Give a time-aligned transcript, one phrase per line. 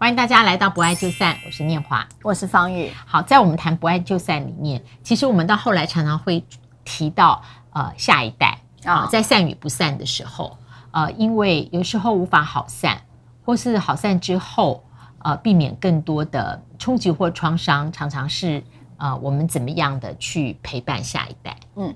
[0.00, 2.90] 欢迎大家来到不爱就散，我是念华，我是方宇。
[3.04, 6.42] 好，在我们谈不爱就散里面，其实我们到后来常常会
[6.86, 7.42] 提到
[7.74, 10.56] 呃下一代啊、呃，在散与不散的时候，
[10.92, 12.98] 呃，因为有时候无法好散，
[13.44, 14.82] 或是好散之后，
[15.18, 18.64] 呃，避免更多的冲击或创伤，常常是
[18.96, 21.54] 呃我们怎么样的去陪伴下一代。
[21.76, 21.94] 嗯，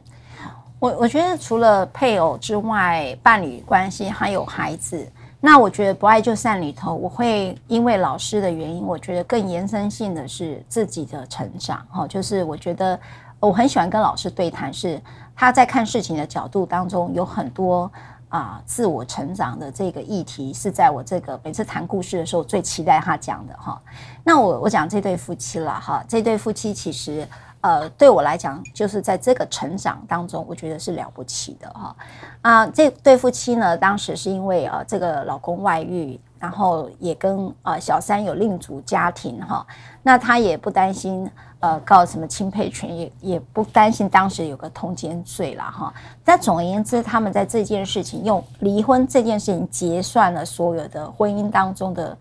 [0.78, 5.10] 我我觉得除了配偶之外，伴侣关系还有孩子。
[5.46, 12.98] 那我觉得不爱就散里头，我会因为老师的原因，我觉得更延伸性的是自己的成长哈，就是我觉得
[13.40, 14.98] 我很喜欢跟老师对谈，是
[15.36, 17.92] 他在看事情的角度当中有很多
[18.30, 23.78] 啊自我成长的这个议题，是在我这个每次谈故事的时候最期待他讲的哈。
[24.24, 27.28] 那我我讲这对夫妻了哈，这对夫妻其实。
[27.64, 31.96] 呃，对我来讲，就是在这个成长当中，我觉得是了不起的哈。
[32.42, 39.66] 啊，这对夫妻呢，当时是因为呃，这个老公外遇，然后也跟呃小三有另组家庭哈。
[40.02, 41.26] 那他也不担心
[41.60, 45.90] 呃告什么侵配权，也也不担心当时有个通奸罪了哈。
[46.22, 52.14] 但总而言之，他们在这件事情用离婚这件事情结算了所有的婚姻当中的。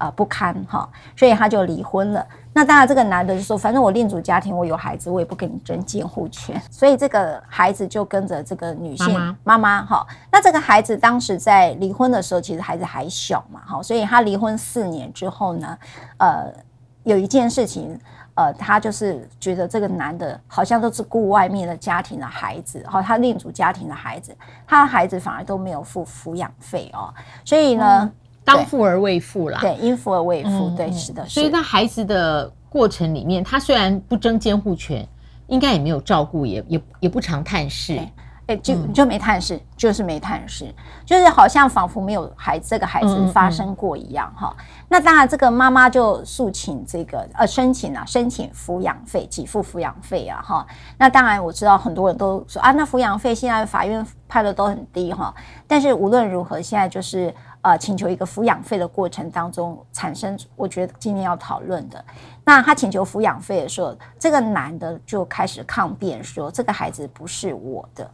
[0.00, 2.26] 啊、呃，不堪哈，所以他就离婚了。
[2.54, 10.04] 那当然，这个男的就说：“反正我另组家庭，我有孩子，我也不跟你争监护权。”所以这个孩子就跟着这个女性妈妈哈。
[10.32, 15.78] 那这个孩子当时在离婚的时候，其实孩子还小嘛哈，所以他离婚四年之后呢，
[16.18, 16.52] 呃，
[17.04, 17.96] 有一件事情，
[18.34, 27.14] 呃，他就是觉得这个男的好像都是顾外面的家庭的孩子，哈，他另组家庭的孩子，他的孩子反而都没有付抚养费哦，
[27.44, 28.00] 所以呢。
[28.02, 28.12] 嗯
[28.54, 31.24] 当父而未父啦，对，因父而未父，嗯、对，是的。
[31.26, 35.06] 所以在孩子的过程里面，他虽然不争监护权，
[35.46, 38.12] 应该也没有照顾，也也也不常探视，哎、
[38.48, 40.72] 欸，就就没探视，就是没探视，
[41.04, 44.64] 就是好像仿佛没有孩子这个孩子发生过一样哈、嗯嗯。
[44.88, 50.66] 那当然，这个妈妈就诉请这个呃申请啊，申请抚养费，给付抚养费啊哈。
[50.98, 55.34] 那当然我知道很多人都说啊，那抚养费现在法院判的都很低哈，
[55.66, 57.34] 但是无论如何，现在就是。
[57.62, 62.02] 呃，请求一个抚养费的过程当中产生，我觉得今天要讨论的，
[62.44, 68.10] 那他请求抚养费的时候，这个男的就开始抗辩说，这个孩子不是我的，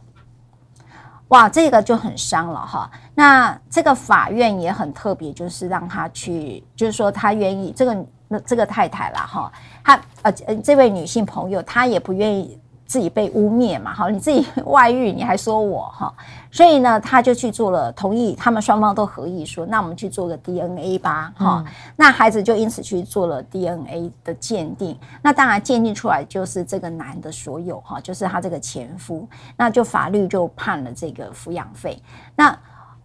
[1.29, 2.91] 哇，这个就很伤了哈。
[3.15, 9.51] 那这个法院也很特别，就是让他去，就是说他愿意这个那这个太太啦哈，
[9.83, 10.31] 他呃
[10.61, 12.59] 这位女性朋友，她也不愿意。
[12.87, 16.11] 自己被污蔑嘛，哈，你自己外遇，你还说我哈，
[16.49, 29.27] 所以呢，他就去做了，同意，他们双方都合意说，那我们去做个 DNA 吧，哈、嗯，那孩子就因此去做了 DNA 的鉴定，那当然鉴定出来就是这个男的所有哈，就是他这个前夫，
[29.57, 32.01] 那就法律就判了这个抚养费，
[32.35, 32.57] 那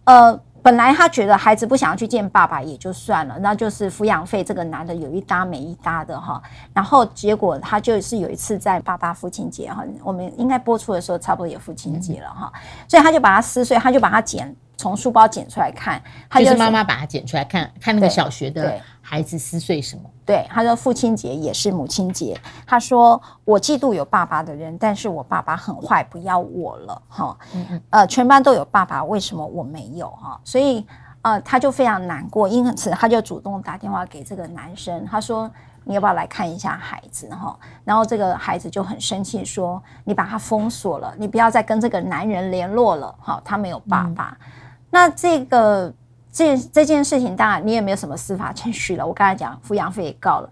[0.05, 0.39] 呃。
[0.63, 6.41] 本来他觉得孩子不想要去见爸爸也就算了，那就是抚养费这个男的有一搭没一搭的哈，
[6.73, 12.51] 然后结果他就是有一次在爸爸父亲节哈，我们应该播出的时候差不多也父亲节了哈，
[12.87, 14.55] 所以他就把它撕碎，他就把它剪。
[14.75, 18.81] 从书包剪出来看，他就，就是妈妈把它剪出来看看那个小学的
[19.13, 20.09] 孩子撕碎什么？
[20.25, 22.35] 对，他说父亲节也是母亲节。
[22.65, 27.37] 他说我嫉妒有爸爸的人，但是我爸爸很坏，不要我了哈。
[27.53, 27.81] 嗯嗯。
[27.91, 30.41] 呃，全班都有爸爸，为什么我没有哈？
[30.43, 30.83] 所以
[31.21, 35.47] 呃，他就非常难过，因此他就主动打电话给这个男生，他说
[35.83, 37.55] 你要不要来看一下孩子哈？
[37.83, 44.35] 然后这个孩子就很生气说，你把他封锁了，你不要再跟这个男人联络了哈，他没有爸爸。
[44.41, 44.47] 嗯
[44.95, 45.91] 那这个
[46.33, 49.05] 这这件事情，当然你也没有什么司法程序了。
[49.05, 50.49] 我刚才讲抚养费也告了，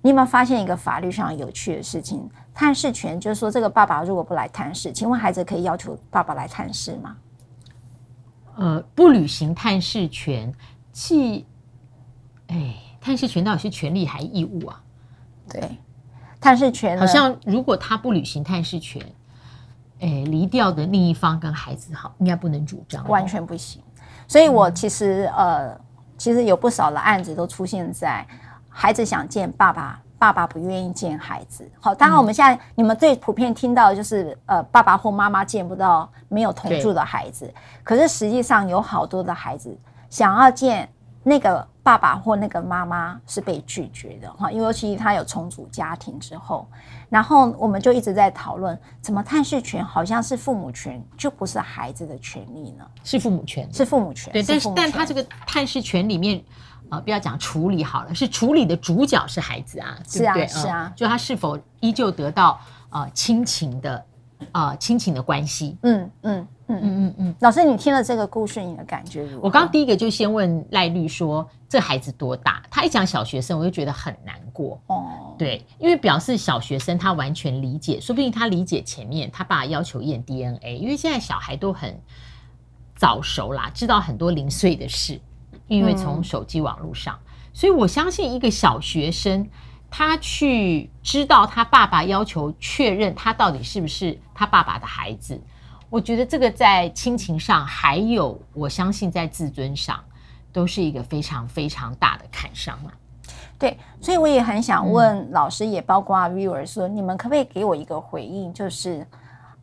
[0.00, 2.30] 你有没有发现一个法律上有趣的事情？
[2.54, 7.16] 探视权就是说，这个爸爸如果不来探视，请问孩子可以要求爸爸来探视吗？
[8.54, 10.54] 呃，不履行探视权，
[10.92, 11.44] 即
[12.46, 14.80] 哎，探视权到底是权利还是义务啊？
[15.50, 15.78] 对，
[16.40, 19.04] 探视权好像如果他不履行探视权。
[20.00, 23.82] 哎，离掉的另一方跟孩子好，应该不能主张，完全不行。
[24.28, 25.80] 所以我其实、嗯、呃，
[26.16, 28.24] 其实有不少的案子都出现在
[28.68, 31.68] 孩子想见爸爸，爸爸不愿意见孩子。
[31.80, 37.52] 好，当然我们现在、嗯、你们最普遍听到的就是呃，爸爸或妈妈见不到没有同住的孩子。
[37.82, 39.76] 可是实际上有好多的孩子
[40.10, 40.88] 想要见
[41.22, 46.68] 那个爸爸或那个妈妈是被拒绝的哈，因为尤其他有重组家庭之后。
[47.08, 52.86] 然后我们就一直在讨论，怎么探视权好像是父母权，就不是孩子的权利呢？
[53.02, 54.30] 是父母权，是父母权。
[54.34, 56.44] 对，但是但他这个探视权里面，
[56.90, 60.46] 呃，不要讲处理好了，是处理的主角是孩子啊，对不对？
[60.46, 64.04] 是啊，是啊，就他是否依旧得到呃亲情的
[64.52, 65.78] 呃亲情的关系？
[65.80, 66.46] 嗯嗯。
[66.68, 67.34] 嗯嗯嗯嗯。
[67.40, 69.46] 老师，你听了这个故事，你的感觉如何？
[69.46, 72.62] 我刚刚第一个就先问赖律说，这孩子多大？
[72.70, 74.80] 他一讲小学生，我就觉得很难过。
[74.86, 82.00] 哦，对，因为表示小学生他完全理解，说不定他理解前面他爸要求验 DNA，因为现在小孩都很
[82.94, 85.20] 早熟啦，知道很多零碎的事，
[85.66, 89.48] 因为从手机网络上，嗯、所以我相信一个小学生。
[89.90, 95.40] 他去知道他爸爸要求确认他到底是不是他爸爸的孩子，
[95.90, 99.98] 我觉得这个在亲情上，还有我相信在自尊上，
[100.52, 102.92] 都是一个非常非常大的砍伤嘛。
[103.58, 108.52] 对，所以我也很想问老师，也包括 viewer 说，你们可不可以给我一个回应？
[108.52, 109.06] 就是，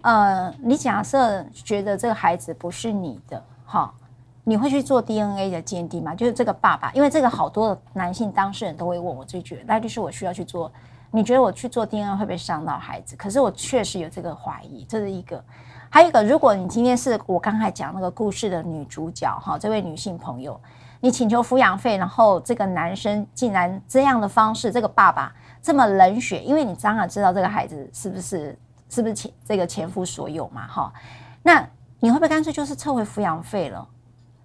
[0.02, 3.94] 呃，你假设觉得这个孩子不是你的，哈。
[4.48, 6.14] 你会去做 DNA 的鉴定吗？
[6.14, 10.72] 就是这个爸爸，因为这个好多男性当事人都会问我，就觉得赖律师，我需要去做。
[11.10, 13.16] 你觉得我去做 DNA 会不会伤到孩子？
[13.16, 15.44] 可是我确实有这个怀疑，这是一个。
[15.96, 20.60] 还有一个，如果你今天是我刚才讲那个故事的女主角哈，这位女性朋友，
[21.00, 28.60] 你请求抚养费，然后这个男生竟然这样的方式，这个爸爸这么冷血，因为你当然知道这个孩子是不是
[28.90, 30.92] 是不是前这个前夫所有嘛哈？
[31.42, 31.66] 那
[32.02, 33.88] 你会不会干脆就是撤回抚养费了？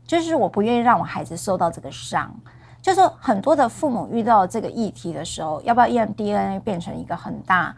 [0.06, 2.32] 就是我不愿意让我孩子受到这个伤，
[2.80, 7.74] 就是很多的父母遇到这个议题的时候，要不要验 DNA 变成一个很大、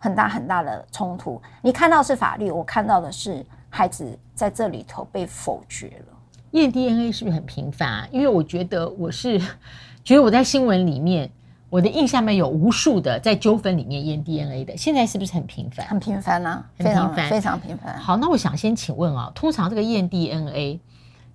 [0.00, 1.40] 很大、很大的冲突？
[1.62, 6.16] 你看到是法律，我看到的是孩子在这里头被否决了。
[6.50, 8.08] 验 DNA 是不是很频繁啊？
[8.10, 9.38] 因为我觉得我是
[10.02, 11.30] 觉得我在新闻里面，
[11.68, 15.86] 我的印象里面有无数的在纠纷里面验 DNA 的，现在是不是很频繁？
[15.86, 17.96] 很频繁啊，很频繁，非常频繁。
[17.98, 20.80] 好，那我想先请问啊，通常这个验 DNA。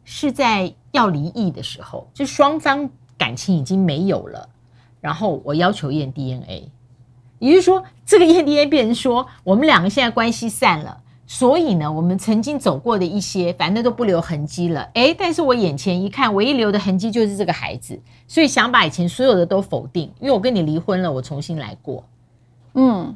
[0.08, 4.48] 是在要离异的时候，就双方感情已经没有了，
[5.02, 6.70] 然后我要求验 DNA，
[7.46, 10.98] 也就是说，这个验 DNA 变成说我们两个现在关系散了，
[11.28, 14.90] 所以呢，我们曾经走过的一些，反正都不留痕迹了。
[14.94, 22.04] 哎，但是我眼前一看，唯一留的痕迹就是这个孩子，所以想把以前所有的都否定，因为我跟你离婚了，我重新来过。
[22.74, 23.16] 嗯，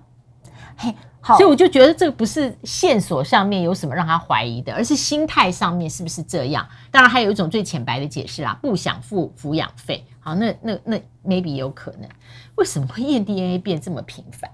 [0.77, 0.93] 嘿。
[1.21, 6.65] 好，所以我就觉得这个不是线索上面有什么让他怀疑的，而是心态上面是不是这样？
[6.89, 10.05] 当然还有一种最浅白的解释啦，不想付抚养费。
[10.21, 12.09] 好，那那那 maybe 有可能，
[12.55, 14.49] 为什么会验 DNA 变这么频繁？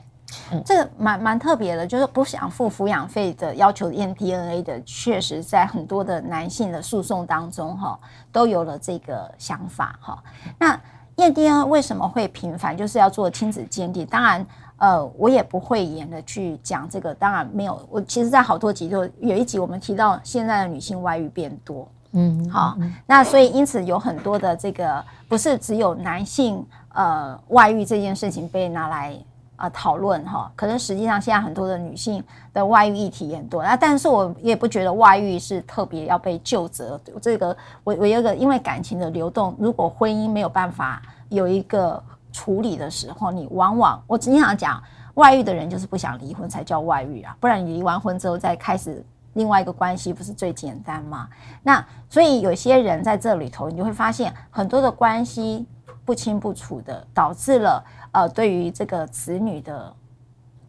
[0.52, 8.00] 嗯，这个蛮蛮特别的，就是不想付抚养费的要求验 DNA 的，确实在很多的男性的诉讼当中哈，
[8.32, 10.24] 都有了这个想法哈。
[10.58, 10.80] 那
[11.18, 12.76] 验 DNA 为什么会频繁？
[12.76, 14.44] 就是要做亲子鉴定，当然。
[14.78, 17.80] 呃，我也不会演的去讲这个，当然没有。
[17.90, 26.62] 我其实，在好多集都有一集，我们提到现在的女性外遇变多，嗯，好，那所以因此有很多的这个不是只有男性
[26.94, 29.18] 呃外遇这件事情被拿来
[29.56, 32.22] 啊讨论哈，可能实际上现在很多的女性
[32.54, 37.00] 的外遇议题也很多，那但是我也不觉得外遇是特别要被救责。
[37.22, 37.56] 这个
[37.86, 42.04] 我我有一个因为感情的流动，如果婚姻没有办法有一个。
[42.36, 44.84] 处理的时候，你往往我经常讲，
[45.14, 49.02] 外遇的人就是不想离婚才叫外遇啊，不然你离完婚之后再开始
[49.36, 51.30] 另外一个关系，不是最简单吗？
[51.64, 55.66] 那所以有些人在这里头，你就会发现很多的关系
[56.04, 59.94] 不清不楚的，导致了呃，对于这个子女的，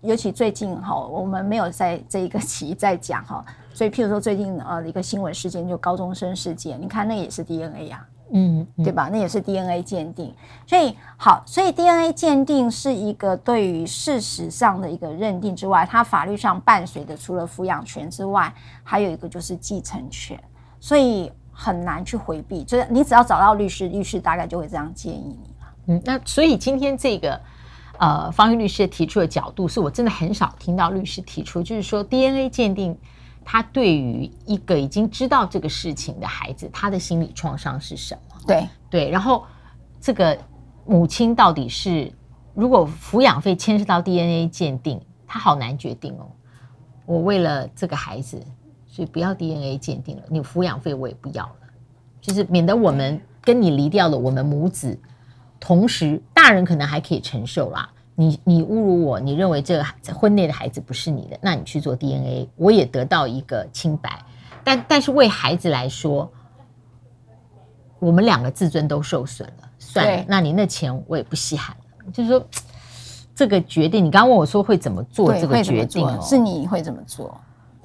[0.02, 8.06] 尤其最近哈，我们没有在这一个期在讲哈，所以譬如说最近呃一个新闻事件，就高中生事件，你看那也是 DNA 呀。
[8.32, 9.08] 嗯，对吧？
[9.10, 10.34] 那也是 DNA 鉴定，
[10.66, 18.52] 所以好，所以 DNA 鉴定是一个对于事实上的一个认定之外，它法律上伴随的除了抚养权之外，
[18.82, 20.36] 还有一个就是继承权，
[20.80, 22.64] 所以很难去回避。
[22.64, 25.72] 就是你只要找到律师，律师大概就会这样建议你了。
[25.86, 27.40] 嗯，那所以今天这个
[27.98, 32.98] 呃，方玉律师提出的角度，是我真的很少听到律师提出，就是说 DNA 鉴定。
[33.48, 38.36] 他对于一个已经知道这个事情的孩子，他的心理创伤是什么？
[38.44, 39.46] 对对，然后
[40.00, 40.36] 这个
[40.84, 42.12] 母亲到底是，
[42.54, 46.26] 如果抚养费牵涉到 DNA 鉴定，他好难决定哦。
[47.04, 48.42] 我为了这个孩子，
[48.84, 51.56] 所以不要 DNA 鉴定了，你抚养费我也不要了，
[52.20, 54.98] 就是免得我们跟你离掉了我们母子，
[55.60, 57.88] 同时大人可能还可以承受啦。
[58.18, 64.18] 你你侮辱我，你认为这个婚内的孩子不是你的，那你去做 DNA，我也得到一个清白。
[64.64, 66.28] 但但是为孩子来说，
[67.98, 72.10] 我们两个自尊都受损了，算了，那你那钱我也不稀罕了。
[72.10, 72.44] 就是说，
[73.34, 76.18] 这个决定，你刚刚问我说会怎么做这个决定哦？
[76.22, 77.38] 是你会怎么做？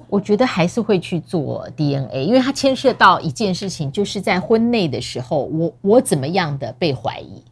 [0.08, 7.42] 我觉得还是会去做 DNA，因为它牵涉到一件事情，就是在婚内的时候，我我怎么样的被怀疑。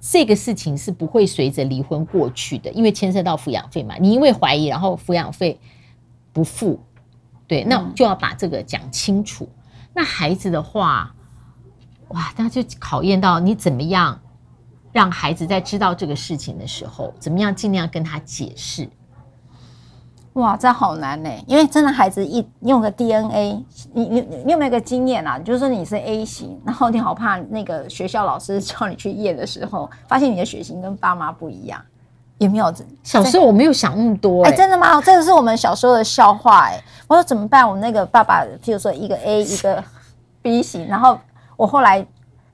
[0.00, 3.96] 这个事情是不会随着离婚过去的，因为牵涉到抚养费嘛。
[3.98, 5.58] 你因为怀疑，然后抚养费
[6.32, 6.80] 不付，
[7.46, 9.44] 对，那就要把这个讲清楚。
[9.44, 9.62] 嗯、
[9.94, 11.14] 那孩子的话，
[12.08, 14.20] 哇，那就考验到你怎么样
[14.92, 18.88] 让孩子在知道这个事情的时候，怎么样尽量跟他解释。
[20.34, 25.36] 哇，这好难呢，因为真的孩子一用个 DNA，你你你有没有个经验啊？
[25.38, 31.80] 就是说你是 A 型，然后你好怕那个学校老师 叫你去验的时候，发现你的血型跟爸妈不一样，
[32.38, 32.72] 有没有？
[33.02, 35.00] 小时候我没有想那么多，哎，真的吗？
[35.00, 37.68] 这个是我们小时候的笑话，哎，我说怎么办？
[37.68, 39.82] 我那个爸爸，譬如说一个 A 一个
[40.40, 41.18] B 型，然后
[41.56, 42.06] 我后来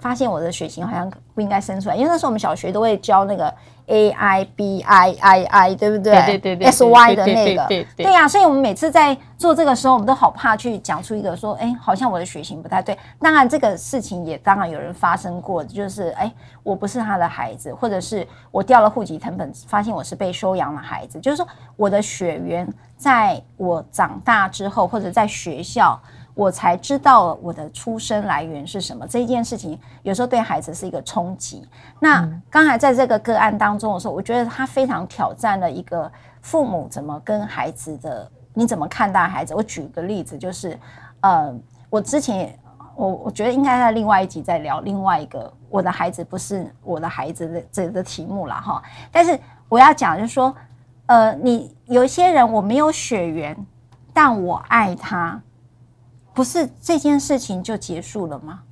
[0.04, 3.52] 发现我的血型好像不应该生出来，因为那时候我们小学都会教那个。
[3.86, 6.14] A I B I I I，对不对？
[6.24, 8.26] 对对对 S Y 的那个，对呀。
[8.26, 12.96] 所以，我们每次在做这个时候，我们都好怕去讲出一个说，哎，好像我的血型不太对。
[13.20, 16.32] 当然，这个事情也当然有人发生过，就是哎，
[16.62, 21.20] 我不是他的孩子，或者是我掉了户籍成本，发现我是被收养的孩子。
[21.20, 21.46] 就是说，
[21.76, 26.00] 我的血缘在我长大之后，或者在学校。
[26.34, 31.66] 我才知道我的出生来源是什么，这一件事情有时候对孩子是一个冲击。
[32.00, 36.10] 那刚才在这个个案当中的时候，我觉得他非常挑战了一个
[36.42, 39.54] 父母怎么跟孩子的，你怎么看待孩子？
[39.54, 40.76] 我举个例子，就是
[41.20, 41.54] 呃，
[41.88, 42.58] 我之前
[42.96, 48.82] 我我觉得应该在另外一集再聊另外一个我的孩子不是我的孩子的这个题目了哈。
[49.12, 49.38] 但是
[49.68, 50.52] 我要讲就是说，
[51.06, 53.56] 呃，你有一些人我没有血缘，
[54.12, 55.40] 但我爱他。
[56.34, 58.62] 不是这件事情就结束了吗？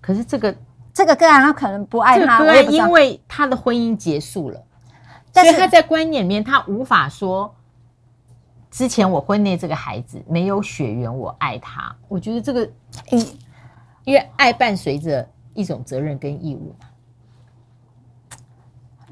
[0.00, 0.56] 可是这个
[0.94, 4.64] 这个个案他可能不爱他，对，因为他的婚姻结束了，
[5.32, 7.52] 但是所以他在观念里面他无法说，
[8.70, 11.92] 之前我婚内这个孩子没有血缘，我爱他。
[12.06, 12.70] 我觉得这个，
[13.10, 13.38] 因，
[14.04, 16.72] 因为爱伴随着一种责任跟义务。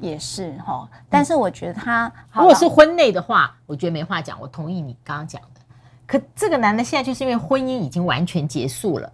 [0.01, 4.39] 也是哈，但是我觉得他如果是婚内的话，我觉得没话讲。
[4.41, 5.61] 我同意你刚刚讲的。
[6.05, 9.11] 可这个男的现在就是因为婚姻已经完全结束了，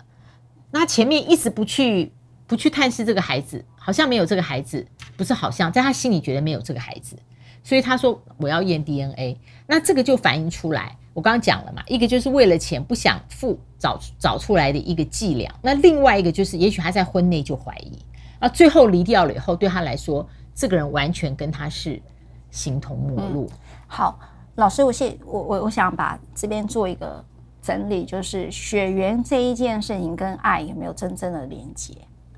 [0.72, 2.12] 那前面一直不去
[2.48, 4.86] 不去探视这个孩子，好像没有这个孩子，
[5.16, 7.16] 不是好像在他心里觉得没有这个孩子，
[7.64, 9.40] 所以他说我要验 DNA。
[9.68, 17.98] 那这个就反映出来，我刚刚讲了嘛，一个就是为了钱不想付找找出来的一个伎俩，那另外一个就是也许他在婚内就怀疑，
[18.40, 20.28] 啊，最后离掉了以后对他来说。
[20.54, 22.02] 这个人完全跟他是
[22.50, 23.50] 形同陌路。
[23.52, 24.20] 嗯、好，
[24.56, 27.24] 老师，我现我我我想把这边做一个
[27.62, 31.94] 整理，就是血缘这一件事情跟爱有没有真正的连接？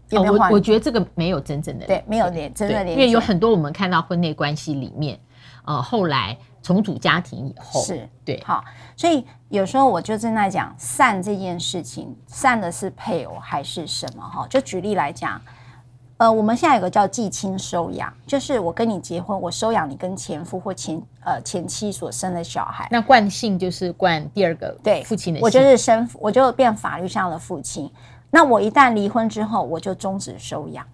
[0.09, 5.19] 有没有、哦、我我觉得这个没有真正的对，没有连真的连接，因为有很多我们看到婚内关系里面，
[5.65, 8.39] 呃，后来重组家庭以后是对。
[8.45, 8.63] 好，
[8.95, 14.21] 所以有时候我就正在讲散这件事情，散的是配偶还是什么？
[14.21, 15.41] 哈，就举例来讲。
[16.17, 22.87] 呃，我们现在有个叫继亲收养，就是我跟你结婚，我收养你跟前夫或前呃前妻所生的小孩。
[22.91, 27.91] 那惯性就是惯第二个对父亲的姓，我就是生，我就变法律上的父亲。
[28.29, 30.85] 那我一旦离婚之后，我就终止收养，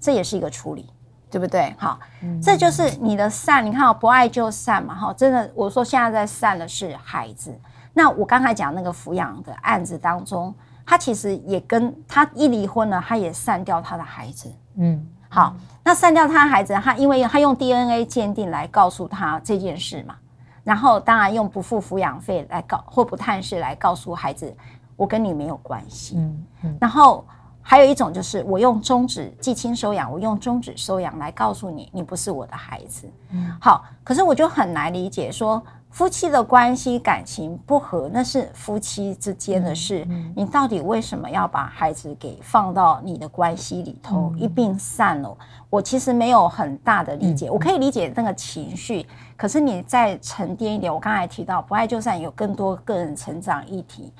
[0.00, 0.88] 这也是一个处理，
[1.28, 1.74] 对不对？
[1.76, 3.66] 好，嗯、这就是你的散。
[3.66, 7.52] 你看，我不爱就散嘛，哈，真的，我说现在在散的是孩子。
[7.92, 10.54] 那我刚才讲那个抚养的案子当中。
[10.86, 14.50] 他其实也跟他一离婚了，他也散掉他的孩子。
[14.76, 20.14] 嗯，好，那散掉他的孩子，他因为他用 DNA 鉴定来告诉他这件事嘛，
[20.62, 24.56] 然后当然用不付抚养费来告或不探视来告诉孩子，
[24.94, 26.14] 我跟你没有关系。
[26.18, 27.26] 嗯嗯，然后
[27.60, 33.10] 还有一种就是我用终止寄亲收养，我用终止收养来告诉你，你不是我的孩子。
[33.32, 35.60] 嗯，好，可是我就很难理解说。
[35.96, 40.04] 夫妻的关系感情不和，那是夫妻之间的事。
[40.10, 45.34] 嗯嗯、你到底为什么要把孩子给放到你的关系里头、嗯、一并散了？
[45.70, 47.48] 我其实没有很大的理解。
[47.48, 50.92] 嗯、我可以理解那个情绪，嗯、可是你再沉淀一点。
[50.92, 54.12] 我刚才提到不爱就散，有更多个人成长议题。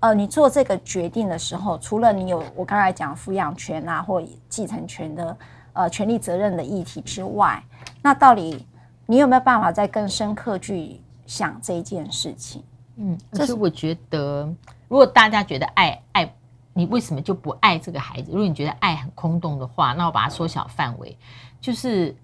[0.00, 5.34] 呃，你做这个决定的时候，除了你有我刚才讲抚养权啊或继承权的
[5.72, 7.64] 呃权利责任的议题之外，
[8.02, 8.66] 那到底
[9.06, 11.00] 你有没有办法再更深刻去？
[11.26, 12.62] 想这件事情，
[12.96, 14.44] 嗯，可是我觉得，
[14.88, 16.34] 如果大家觉得爱爱，
[16.74, 18.30] 你为什么就不爱这个孩子？
[18.32, 21.16] 如果你觉得爱很空洞的话，那我把它缩小范围，
[21.60, 22.14] 就是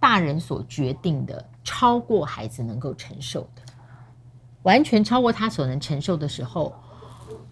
[0.00, 3.62] 大人所决定的，超过孩子能够承受的，
[4.62, 6.74] 完全超过他所能承受的时候，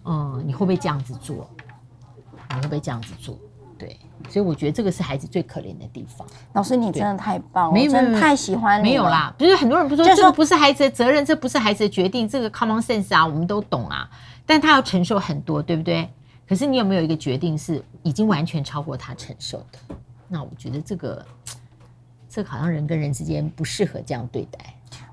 [0.05, 1.49] 嗯，你会不会这样子做？
[2.49, 3.37] 你会不会这样子做？
[3.85, 3.97] 对。
[4.29, 6.25] 所以我觉得这个是孩子最可怜的地方。
[6.53, 8.89] 老师，你真的太棒了，没有，真的太喜欢你了。
[8.89, 14.07] 没有啦，就是很多人不说这个不是孩子的责任，这不是孩子的决定，这个 common sense 啊，我们都懂啊。
[14.45, 16.07] 但他要承受很多，对不对？
[16.47, 19.95] 可是你有没有一个决定是已经完全超过他承受的？
[20.27, 21.25] 那我觉得这个
[22.29, 24.59] 这个好像人跟人之间不适合这样对待。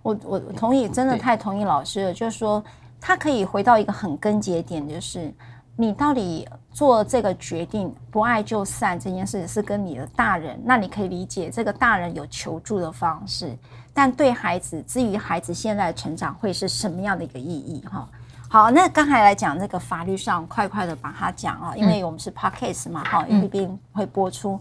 [0.03, 2.63] 我我同意，真的太同意老师了，就是说
[3.01, 5.33] 他可以回到一个很根结点，就是。
[5.81, 13.57] 你到底做这个决定不爱就散这件事是跟你的大人，那你可以理解这个大人有求助的方式，
[13.95, 17.81] 但对孩子，至于孩子现在的成长会是什么样的一个意义？
[17.87, 18.09] 哈，
[18.49, 24.61] 好，那刚才来讲这个法律上，快快的把它讲啊，因为我们是 podcast 嘛，哈，一定会播出。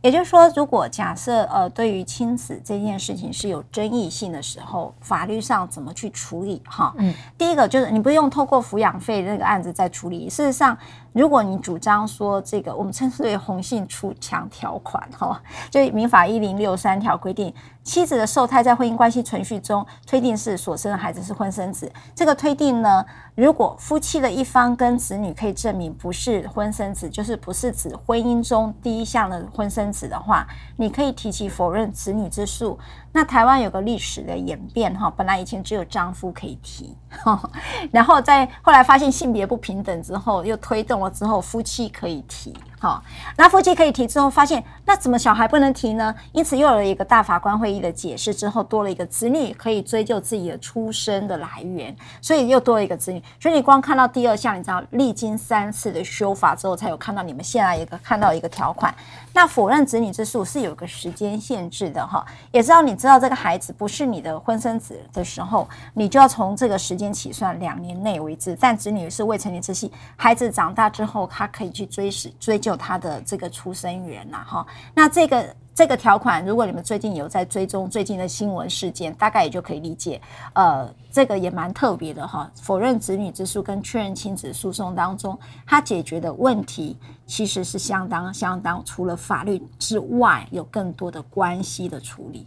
[0.00, 6.62] 也就是说，如果假设呃，对于亲子这件事情是有争议性的时候，法律上怎么去处理？
[6.66, 10.30] 哈，嗯，第一个就是你不用透过抚养费那个案子再处理。
[10.30, 10.78] 事实上，
[11.12, 17.52] 如果你主张说这个，我们称之为红杏出墙条款，哈，就民法一零六三条规定，
[17.88, 23.02] 妻子的受胎在婚姻关系存续中推定是所生的孩子是婚生子，这个推定呢，
[23.34, 32.78] 如果夫妻的一方跟子女可以证明不是婚生子，就是不是指婚姻中第一项的婚生子的话，你可以提起否认子女之诉。
[33.12, 36.96] 那台湾有个历史的演变哈，本来以前只有丈夫可以提，
[37.90, 42.54] 然后在后来发现性别不平等之后，又推动了之后夫妻可以提。
[42.80, 43.02] 哈，
[43.36, 46.14] 那夫妻可以提之后，发现那怎么小孩不能提呢？
[46.30, 53.20] 因此又有了一个大法官会议的解释之后，多了一个子女可以追究自己的出生的来源，所以又多了一个子女。
[53.40, 58.94] 所以你光看到第二项，你知道历经三次的修法之后，才有看到你们现在一个看到一个条款。
[59.32, 68.54] 那否认子女之诉是有个时间限制的哈，也知道你知道这个孩子不是你的婚生子的时候，你就要从这个时间起算两年内为止。
[68.60, 74.66] 但子女是未成年之系，孩子长大之后，他可以去追史追究他的这个出生源呐哈。
[74.92, 75.56] 那这个。
[75.78, 80.20] 这个条款，如果你们最近有在追踪最近的新闻事件，大概也就可以理解。
[80.54, 82.50] 呃，这个也蛮特别的哈。
[82.60, 92.44] 否认子女之诉跟确认亲子诉讼当中，它解决的问题其实是相当相当，除了法律之外，有更多的关系的处理。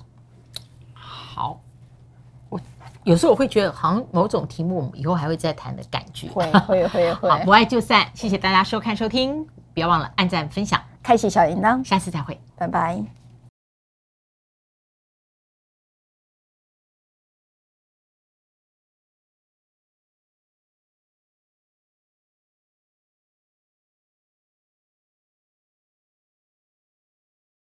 [1.41, 1.60] 好，
[2.50, 2.62] 我
[3.03, 6.29] 有时候我会觉得，好像某种题目我们以后还会再谈的感觉。
[6.29, 7.29] 会会会 会。
[7.29, 9.43] 好，不爱就散，谢谢大家收看收听，
[9.74, 13.21] 不要忘了按赞分享，开启小铃铛，下次再会，拜拜。